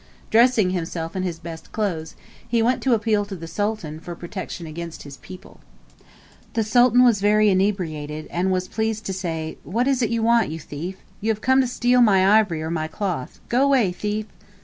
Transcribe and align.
Dressing 0.31 0.71
himself 0.71 1.15
in 1.15 1.21
his 1.21 1.37
best 1.37 1.71
clothes, 1.71 2.15
he 2.47 2.63
went 2.63 2.81
to 2.81 2.95
appeal 2.95 3.23
to 3.23 3.35
the 3.35 3.45
Sultan 3.45 3.99
for 3.99 4.15
protection 4.15 4.65
against 4.65 5.03
his 5.03 5.17
people. 5.17 5.59
The 6.53 6.63
Sultan 6.63 7.03
was 7.03 7.21
very 7.21 7.49
much 7.49 7.51
inebriated, 7.51 8.25
and 8.31 8.49
was 8.51 8.67
pleased 8.67 9.05
to 9.05 9.13
say, 9.13 9.59
"What 9.63 9.87
is 9.87 10.01
it 10.01 10.09
you 10.09 10.23
want, 10.23 10.49
you 10.49 10.59
thief? 10.59 10.97
You 11.19 11.29
have 11.29 11.41
come 11.41 11.61
to 11.61 11.67
steal 11.67 12.01
my 12.01 12.39
ivory 12.39 12.63
or 12.63 12.71
my 12.71 12.87
cloth. 12.87 13.39
Go 13.47 13.61
away, 13.61 13.91
thief!" 13.91 14.25